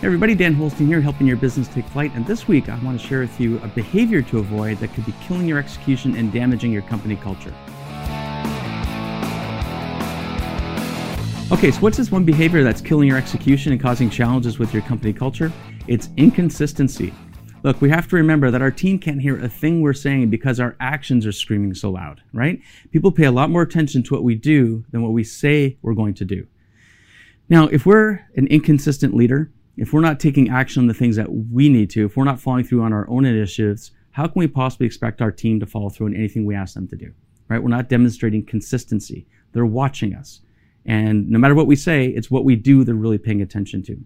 Hey 0.00 0.06
everybody, 0.06 0.34
Dan 0.34 0.54
Holstein 0.54 0.86
here, 0.86 1.02
helping 1.02 1.26
your 1.26 1.36
business 1.36 1.68
take 1.68 1.84
flight. 1.88 2.10
And 2.14 2.26
this 2.26 2.48
week, 2.48 2.70
I 2.70 2.78
want 2.78 2.98
to 2.98 3.06
share 3.06 3.20
with 3.20 3.38
you 3.38 3.58
a 3.58 3.68
behavior 3.68 4.22
to 4.22 4.38
avoid 4.38 4.78
that 4.78 4.94
could 4.94 5.04
be 5.04 5.12
killing 5.20 5.46
your 5.46 5.58
execution 5.58 6.16
and 6.16 6.32
damaging 6.32 6.72
your 6.72 6.80
company 6.80 7.16
culture. 7.16 7.52
Okay, 11.52 11.70
so 11.70 11.80
what's 11.80 11.98
this 11.98 12.10
one 12.10 12.24
behavior 12.24 12.64
that's 12.64 12.80
killing 12.80 13.08
your 13.08 13.18
execution 13.18 13.72
and 13.72 13.80
causing 13.80 14.08
challenges 14.08 14.58
with 14.58 14.72
your 14.72 14.80
company 14.84 15.12
culture? 15.12 15.52
It's 15.86 16.08
inconsistency. 16.16 17.12
Look, 17.62 17.82
we 17.82 17.90
have 17.90 18.08
to 18.08 18.16
remember 18.16 18.50
that 18.50 18.62
our 18.62 18.70
team 18.70 18.98
can't 18.98 19.20
hear 19.20 19.38
a 19.38 19.50
thing 19.50 19.82
we're 19.82 19.92
saying 19.92 20.30
because 20.30 20.60
our 20.60 20.76
actions 20.80 21.26
are 21.26 21.32
screaming 21.32 21.74
so 21.74 21.90
loud, 21.90 22.22
right? 22.32 22.58
People 22.90 23.12
pay 23.12 23.24
a 23.24 23.30
lot 23.30 23.50
more 23.50 23.60
attention 23.60 24.02
to 24.04 24.14
what 24.14 24.24
we 24.24 24.34
do 24.34 24.82
than 24.92 25.02
what 25.02 25.12
we 25.12 25.24
say 25.24 25.76
we're 25.82 25.92
going 25.92 26.14
to 26.14 26.24
do. 26.24 26.46
Now, 27.50 27.66
if 27.66 27.84
we're 27.84 28.20
an 28.36 28.46
inconsistent 28.46 29.12
leader, 29.12 29.52
if 29.76 29.92
we're 29.92 30.00
not 30.00 30.20
taking 30.20 30.50
action 30.50 30.82
on 30.82 30.86
the 30.86 30.94
things 30.94 31.16
that 31.16 31.28
we 31.32 31.68
need 31.68 31.90
to, 31.90 32.06
if 32.06 32.16
we're 32.16 32.24
not 32.24 32.40
following 32.40 32.64
through 32.64 32.82
on 32.82 32.92
our 32.92 33.08
own 33.08 33.24
initiatives, 33.24 33.92
how 34.10 34.26
can 34.26 34.40
we 34.40 34.46
possibly 34.46 34.86
expect 34.86 35.22
our 35.22 35.30
team 35.30 35.60
to 35.60 35.66
follow 35.66 35.88
through 35.88 36.08
on 36.08 36.16
anything 36.16 36.44
we 36.44 36.54
ask 36.54 36.74
them 36.74 36.88
to 36.88 36.96
do? 36.96 37.12
Right? 37.48 37.62
We're 37.62 37.68
not 37.68 37.88
demonstrating 37.88 38.44
consistency. 38.44 39.26
They're 39.52 39.66
watching 39.66 40.14
us. 40.14 40.40
And 40.86 41.28
no 41.28 41.38
matter 41.38 41.54
what 41.54 41.66
we 41.66 41.76
say, 41.76 42.06
it's 42.06 42.30
what 42.30 42.44
we 42.44 42.56
do 42.56 42.84
they're 42.84 42.94
really 42.94 43.18
paying 43.18 43.42
attention 43.42 43.82
to. 43.84 43.98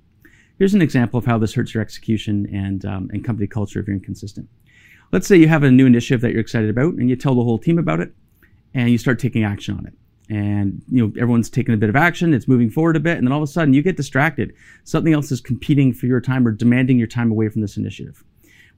Here's 0.59 0.75
an 0.75 0.83
example 0.83 1.19
of 1.19 1.25
how 1.25 1.39
this 1.39 1.55
hurts 1.55 1.75
your 1.75 1.83
execution 1.83 2.49
and, 2.53 2.85
um, 2.85 3.11
and 3.13 3.25
company 3.25 3.47
culture 3.47 3.81
if 3.81 3.87
you're 3.87 3.97
inconsistent. 3.97 4.49
Let's 5.13 5.27
say 5.27 5.37
you 5.37 5.49
have 5.49 5.63
a 5.63 5.71
new 5.71 5.87
initiative 5.87 6.21
that 6.23 6.33
you're 6.33 6.41
excited 6.41 6.71
about 6.71 6.95
and 6.95 7.09
you 7.09 7.17
tell 7.17 7.35
the 7.35 7.45
whole 7.45 7.59
team 7.59 7.79
about 7.79 8.01
it 8.01 8.13
and 8.73 8.91
you 8.91 8.99
start 8.99 9.19
taking 9.19 9.45
action 9.45 9.77
on 9.77 9.87
it 9.87 9.95
and 10.31 10.83
you 10.91 11.03
know 11.03 11.13
everyone's 11.21 11.51
taking 11.51 11.75
a 11.75 11.77
bit 11.77 11.91
of 11.91 11.97
action 11.97 12.33
it's 12.33 12.49
moving 12.49 12.71
forward 12.71 12.97
a 12.97 13.01
bit 13.01 13.19
and 13.19 13.27
then 13.27 13.33
all 13.33 13.43
of 13.43 13.49
a 13.49 13.53
sudden 13.53 13.75
you 13.75 13.83
get 13.83 13.97
distracted. 13.97 14.55
Something 14.85 15.13
else 15.13 15.31
is 15.31 15.41
competing 15.41 15.93
for 15.93 16.07
your 16.07 16.21
time 16.21 16.47
or 16.47 16.51
demanding 16.51 16.99
your 16.99 17.07
time 17.07 17.31
away 17.31 17.49
from 17.49 17.61
this 17.61 17.77
initiative. 17.77 18.25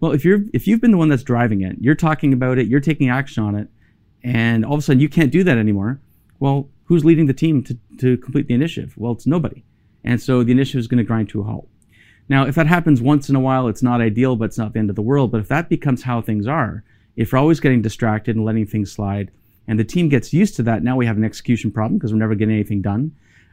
Well 0.01 0.13
if 0.13 0.25
you're 0.25 0.43
if 0.53 0.67
you've 0.67 0.81
been 0.81 0.91
the 0.91 0.97
one 0.97 1.09
that's 1.09 1.23
driving 1.23 1.63
it 1.63 1.77
you're 1.81 1.95
talking 1.95 2.33
about 2.33 2.59
it 2.59 2.67
you're 2.67 2.81
taking 2.81 3.09
action 3.09 3.45
on 3.45 3.55
it 3.55 3.69
and 4.25 4.65
all 4.65 4.75
of 4.75 4.81
a 4.81 4.83
sudden 4.83 5.01
you 5.01 5.09
can't 5.09 5.31
do 5.31 5.45
that 5.45 5.59
anymore 5.59 6.01
well 6.41 6.69
who's 6.85 7.05
leading 7.05 7.27
the 7.27 7.33
team 7.33 7.63
to, 7.65 7.79
to 7.99 8.17
complete 8.19 8.49
the 8.49 8.55
initiative? 8.55 8.95
Well 8.97 9.13
it's 9.13 9.27
nobody. 9.27 9.65
And 10.05 10.21
so 10.21 10.43
the 10.43 10.53
initiative 10.53 10.81
is 10.81 10.89
going 10.89 10.99
to 10.99 11.05
grind 11.05 11.29
to 11.31 11.41
a 11.41 11.45
halt. 11.45 11.69
Now 12.29 12.47
if 12.47 12.57
that 12.57 12.67
happens 12.67 13.01
once 13.01 13.29
in 13.29 13.37
a 13.37 13.41
while 13.41 13.69
it's 13.69 13.83
not 13.83 14.01
ideal 14.01 14.35
but 14.35 14.47
it's 14.47 14.59
not 14.59 14.73
the 14.73 14.81
end 14.81 14.91
of 14.91 14.97
the 14.97 15.03
world. 15.03 15.31
But 15.31 15.41
if 15.41 15.49
that 15.49 15.69
becomes 15.69 16.03
how 16.03 16.21
things 16.21 16.49
are 16.49 16.83
if 17.15 17.31
you're 17.31 17.39
always 17.39 17.61
getting 17.61 17.83
distracted 17.83 18.35
and 18.35 18.45
letting 18.45 18.67
things 18.67 18.91
slide 18.91 19.31
and 19.69 19.79
the 19.79 19.85
team 19.85 20.09
gets 20.09 20.33
used 20.33 20.57
to 20.57 20.63
that, 20.65 20.83
now 20.83 20.97
we 20.97 21.07
have 21.07 21.17
an 21.17 21.25
execution 21.25 21.71
problem 21.71 21.99
because 21.99 22.13
we're 22.13 22.19
never 22.19 22.35
getting 22.35 22.55
anything 22.55 22.83
done. 22.83 23.13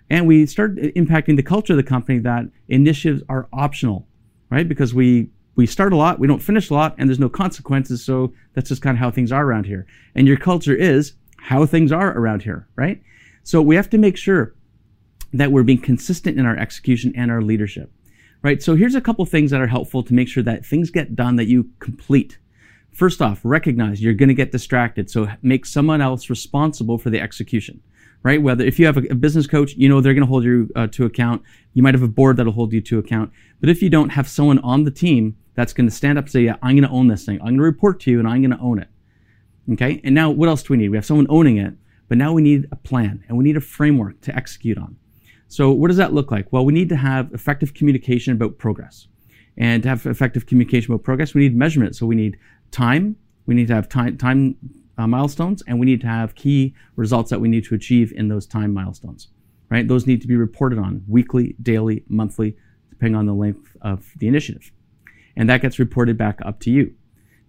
And 0.09 0.27
we 0.27 0.45
start 0.45 0.75
impacting 0.75 1.37
the 1.37 1.43
culture 1.43 1.73
of 1.73 1.77
the 1.77 1.83
company 1.83 2.19
that 2.19 2.45
initiatives 2.67 3.23
are 3.29 3.47
optional, 3.53 4.07
right? 4.49 4.67
Because 4.67 4.93
we 4.93 5.29
we 5.55 5.67
start 5.67 5.93
a 5.93 5.95
lot, 5.95 6.19
we 6.19 6.27
don't 6.27 6.41
finish 6.41 6.69
a 6.71 6.73
lot, 6.73 6.95
and 6.97 7.07
there's 7.07 7.19
no 7.19 7.29
consequences. 7.29 8.03
So 8.03 8.33
that's 8.53 8.69
just 8.69 8.81
kind 8.81 8.97
of 8.97 8.99
how 8.99 9.11
things 9.11 9.31
are 9.31 9.45
around 9.45 9.65
here. 9.65 9.85
And 10.15 10.27
your 10.27 10.37
culture 10.37 10.75
is 10.75 11.13
how 11.37 11.65
things 11.65 11.91
are 11.91 12.17
around 12.17 12.41
here, 12.41 12.67
right? 12.75 13.01
So 13.43 13.61
we 13.61 13.75
have 13.75 13.89
to 13.91 13.97
make 13.97 14.17
sure 14.17 14.55
that 15.33 15.51
we're 15.51 15.63
being 15.63 15.81
consistent 15.81 16.39
in 16.39 16.45
our 16.45 16.57
execution 16.57 17.13
and 17.15 17.29
our 17.29 17.41
leadership, 17.41 17.91
right? 18.41 18.63
So 18.63 18.75
here's 18.75 18.95
a 18.95 19.01
couple 19.01 19.25
things 19.25 19.51
that 19.51 19.61
are 19.61 19.67
helpful 19.67 20.03
to 20.03 20.13
make 20.13 20.27
sure 20.27 20.43
that 20.43 20.65
things 20.65 20.89
get 20.89 21.15
done 21.15 21.35
that 21.35 21.45
you 21.45 21.69
complete 21.79 22.37
First 22.93 23.21
off, 23.21 23.41
recognize 23.43 24.03
you're 24.03 24.13
going 24.13 24.29
to 24.29 24.35
get 24.35 24.51
distracted. 24.51 25.09
So 25.09 25.27
make 25.41 25.65
someone 25.65 25.99
else 25.99 26.29
responsible 26.29 26.99
for 26.99 27.09
the 27.09 27.19
execution, 27.19 27.81
right? 28.21 28.41
Whether 28.41 28.63
if 28.63 28.77
you 28.79 28.85
have 28.85 28.97
a, 28.97 29.15
business 29.15 29.47
coach, 29.47 29.73
you 29.73 29.89
know 29.89 29.99
they're 29.99 30.13
going 30.13 30.25
to 30.25 30.29
hold 30.29 30.43
you 30.43 30.69
uh, 30.75 30.87
to 30.87 31.05
account. 31.05 31.41
You 31.73 31.81
might 31.81 31.95
have 31.95 32.03
a 32.03 32.07
board 32.07 32.37
that'll 32.37 32.53
hold 32.53 32.71
you 32.71 32.81
to 32.81 32.99
account. 32.99 33.31
But 33.59 33.69
if 33.69 33.81
you 33.81 33.89
don't 33.89 34.09
have 34.09 34.27
someone 34.27 34.59
on 34.59 34.83
the 34.83 34.91
team 34.91 35.35
that's 35.55 35.73
going 35.73 35.89
to 35.89 35.95
stand 35.95 36.19
up 36.19 36.25
and 36.25 36.31
say, 36.31 36.41
yeah, 36.41 36.57
I'm 36.61 36.75
going 36.75 36.87
to 36.87 36.93
own 36.93 37.07
this 37.07 37.25
thing. 37.25 37.39
I'm 37.41 37.47
going 37.47 37.57
to 37.57 37.63
report 37.63 37.99
to 38.01 38.11
you 38.11 38.19
and 38.19 38.27
I'm 38.27 38.41
going 38.41 38.55
to 38.55 38.63
own 38.63 38.79
it. 38.79 38.89
Okay. 39.71 39.99
And 40.03 40.13
now 40.13 40.29
what 40.29 40.49
else 40.49 40.61
do 40.61 40.73
we 40.73 40.77
need? 40.77 40.89
We 40.89 40.97
have 40.97 41.05
someone 41.05 41.27
owning 41.29 41.57
it, 41.57 41.73
but 42.09 42.17
now 42.17 42.33
we 42.33 42.41
need 42.41 42.67
a 42.71 42.75
plan 42.75 43.23
and 43.27 43.37
we 43.37 43.43
need 43.43 43.57
a 43.57 43.61
framework 43.61 44.21
to 44.21 44.35
execute 44.35 44.77
on. 44.77 44.97
So 45.47 45.71
what 45.71 45.87
does 45.87 45.97
that 45.97 46.13
look 46.13 46.31
like? 46.31 46.51
Well, 46.51 46.65
we 46.65 46.73
need 46.73 46.89
to 46.89 46.95
have 46.95 47.31
effective 47.33 47.73
communication 47.73 48.33
about 48.33 48.57
progress. 48.57 49.07
And 49.57 49.83
to 49.83 49.89
have 49.89 50.05
effective 50.05 50.47
communication 50.47 50.91
about 50.91 51.03
progress, 51.03 51.33
we 51.33 51.41
need 51.41 51.55
measurement. 51.55 51.95
So 51.95 52.05
we 52.05 52.15
need 52.15 52.37
time. 52.73 53.15
We 53.45 53.55
need 53.55 53.67
to 53.67 53.75
have 53.75 53.87
time, 53.87 54.17
time 54.17 54.57
uh, 54.97 55.07
milestones, 55.07 55.63
and 55.67 55.79
we 55.79 55.85
need 55.85 56.01
to 56.01 56.07
have 56.07 56.35
key 56.35 56.73
results 56.95 57.29
that 57.29 57.39
we 57.39 57.47
need 57.47 57.63
to 57.65 57.75
achieve 57.75 58.11
in 58.15 58.27
those 58.27 58.45
time 58.45 58.73
milestones. 58.73 59.29
Right? 59.69 59.87
Those 59.87 60.05
need 60.05 60.21
to 60.21 60.27
be 60.27 60.35
reported 60.35 60.77
on 60.77 61.03
weekly, 61.07 61.55
daily, 61.61 62.03
monthly, 62.07 62.57
depending 62.89 63.15
on 63.15 63.25
the 63.25 63.33
length 63.33 63.75
of 63.81 64.11
the 64.17 64.27
initiative. 64.27 64.71
And 65.35 65.49
that 65.49 65.61
gets 65.61 65.79
reported 65.79 66.17
back 66.17 66.39
up 66.45 66.59
to 66.61 66.71
you. 66.71 66.93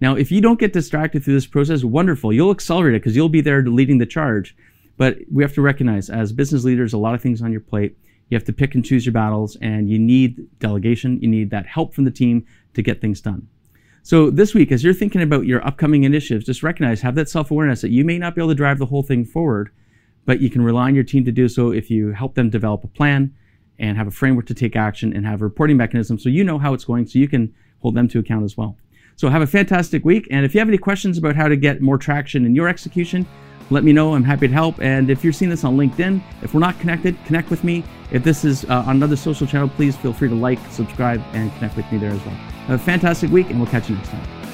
Now, 0.00 0.16
if 0.16 0.32
you 0.32 0.40
don't 0.40 0.58
get 0.58 0.72
distracted 0.72 1.22
through 1.22 1.34
this 1.34 1.46
process, 1.46 1.84
wonderful. 1.84 2.32
You'll 2.32 2.50
accelerate 2.50 2.94
it 2.94 3.02
because 3.02 3.14
you'll 3.14 3.28
be 3.28 3.40
there 3.40 3.62
leading 3.62 3.98
the 3.98 4.06
charge. 4.06 4.56
But 4.96 5.18
we 5.30 5.42
have 5.42 5.54
to 5.54 5.62
recognize 5.62 6.08
as 6.08 6.32
business 6.32 6.64
leaders, 6.64 6.92
a 6.92 6.98
lot 6.98 7.14
of 7.14 7.20
things 7.20 7.42
on 7.42 7.52
your 7.52 7.60
plate. 7.60 7.96
You 8.30 8.36
have 8.36 8.44
to 8.44 8.52
pick 8.52 8.74
and 8.74 8.84
choose 8.84 9.04
your 9.04 9.12
battles, 9.12 9.56
and 9.60 9.90
you 9.90 9.98
need 9.98 10.46
delegation. 10.58 11.20
You 11.20 11.28
need 11.28 11.50
that 11.50 11.66
help 11.66 11.94
from 11.94 12.04
the 12.04 12.10
team 12.10 12.46
to 12.72 12.82
get 12.82 13.00
things 13.00 13.20
done. 13.20 13.48
So 14.06 14.28
this 14.28 14.52
week, 14.52 14.70
as 14.70 14.84
you're 14.84 14.92
thinking 14.92 15.22
about 15.22 15.46
your 15.46 15.66
upcoming 15.66 16.04
initiatives, 16.04 16.44
just 16.44 16.62
recognize, 16.62 17.00
have 17.00 17.14
that 17.14 17.30
self-awareness 17.30 17.80
that 17.80 17.88
you 17.88 18.04
may 18.04 18.18
not 18.18 18.34
be 18.34 18.42
able 18.42 18.50
to 18.50 18.54
drive 18.54 18.78
the 18.78 18.84
whole 18.84 19.02
thing 19.02 19.24
forward, 19.24 19.70
but 20.26 20.40
you 20.40 20.50
can 20.50 20.60
rely 20.60 20.88
on 20.88 20.94
your 20.94 21.04
team 21.04 21.24
to 21.24 21.32
do 21.32 21.48
so 21.48 21.72
if 21.72 21.90
you 21.90 22.12
help 22.12 22.34
them 22.34 22.50
develop 22.50 22.84
a 22.84 22.88
plan 22.88 23.34
and 23.78 23.96
have 23.96 24.06
a 24.06 24.10
framework 24.10 24.44
to 24.44 24.52
take 24.52 24.76
action 24.76 25.16
and 25.16 25.24
have 25.24 25.40
a 25.40 25.44
reporting 25.44 25.78
mechanism 25.78 26.18
so 26.18 26.28
you 26.28 26.44
know 26.44 26.58
how 26.58 26.74
it's 26.74 26.84
going 26.84 27.06
so 27.06 27.18
you 27.18 27.26
can 27.26 27.54
hold 27.80 27.94
them 27.94 28.06
to 28.06 28.18
account 28.18 28.44
as 28.44 28.58
well. 28.58 28.76
So 29.16 29.30
have 29.30 29.40
a 29.40 29.46
fantastic 29.46 30.04
week. 30.04 30.28
And 30.30 30.44
if 30.44 30.52
you 30.52 30.60
have 30.60 30.68
any 30.68 30.76
questions 30.76 31.16
about 31.16 31.34
how 31.34 31.48
to 31.48 31.56
get 31.56 31.80
more 31.80 31.96
traction 31.96 32.44
in 32.44 32.54
your 32.54 32.68
execution, 32.68 33.26
let 33.70 33.84
me 33.84 33.94
know. 33.94 34.14
I'm 34.14 34.22
happy 34.22 34.48
to 34.48 34.52
help. 34.52 34.82
And 34.82 35.08
if 35.08 35.24
you're 35.24 35.32
seeing 35.32 35.50
this 35.50 35.64
on 35.64 35.78
LinkedIn, 35.78 36.22
if 36.42 36.52
we're 36.52 36.60
not 36.60 36.78
connected, 36.78 37.16
connect 37.24 37.48
with 37.48 37.64
me. 37.64 37.82
If 38.12 38.22
this 38.22 38.44
is 38.44 38.66
uh, 38.66 38.84
on 38.86 38.96
another 38.96 39.16
social 39.16 39.46
channel, 39.46 39.70
please 39.70 39.96
feel 39.96 40.12
free 40.12 40.28
to 40.28 40.34
like, 40.34 40.58
subscribe, 40.70 41.22
and 41.32 41.50
connect 41.54 41.74
with 41.74 41.90
me 41.90 41.96
there 41.96 42.10
as 42.10 42.22
well. 42.26 42.53
Have 42.66 42.80
a 42.80 42.82
fantastic 42.82 43.30
week, 43.30 43.50
and 43.50 43.60
we'll 43.60 43.70
catch 43.70 43.90
you 43.90 43.96
next 43.96 44.08
time. 44.08 44.44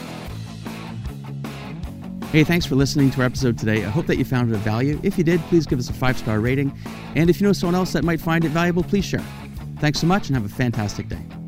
Hey, 2.33 2.45
thanks 2.45 2.65
for 2.65 2.77
listening 2.77 3.11
to 3.11 3.21
our 3.21 3.27
episode 3.27 3.59
today. 3.59 3.85
I 3.85 3.89
hope 3.89 4.07
that 4.07 4.17
you 4.17 4.25
found 4.25 4.51
it 4.51 4.55
of 4.55 4.61
value. 4.61 5.01
If 5.03 5.19
you 5.19 5.25
did, 5.25 5.41
please 5.43 5.67
give 5.67 5.81
us 5.81 5.91
a 5.91 5.93
five 5.93 6.17
star 6.17 6.39
rating. 6.41 6.77
And 7.17 7.29
if 7.29 7.41
you 7.41 7.47
know 7.47 7.53
someone 7.53 7.75
else 7.75 7.93
that 7.93 8.05
might 8.05 8.21
find 8.21 8.45
it 8.45 8.51
valuable, 8.51 8.85
please 8.85 9.05
share. 9.05 9.25
Thanks 9.79 9.99
so 9.99 10.07
much 10.07 10.29
and 10.29 10.37
have 10.37 10.45
a 10.45 10.49
fantastic 10.49 11.09
day. 11.09 11.40